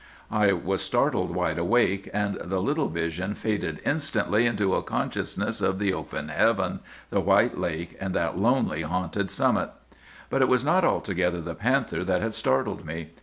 "I 0.31 0.51
was 0.51 0.81
startled 0.81 1.29
wide 1.29 1.59
awake; 1.59 2.09
and 2.11 2.39
the 2.43 2.59
little 2.59 2.89
vision 2.89 3.35
faded 3.35 3.79
instantly 3.85 4.47
into 4.47 4.73
a 4.73 4.81
consciousness 4.81 5.61
of 5.61 5.77
the 5.77 5.93
open 5.93 6.29
heaven, 6.29 6.79
the 7.11 7.19
white 7.19 7.55
lake, 7.59 7.95
and 8.01 8.15
that 8.15 8.35
lonely, 8.35 8.81
haunted 8.81 9.29
summit. 9.29 9.69
"But 10.31 10.41
it 10.41 10.47
was 10.47 10.65
not 10.65 10.83
altogether 10.83 11.39
the 11.39 11.53
panther 11.53 12.03
that 12.03 12.23
had 12.23 12.33
startled 12.33 12.83
me. 12.83 13.09